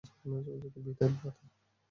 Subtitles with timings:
[0.75, 1.45] বিদায়, ভ্রাতা।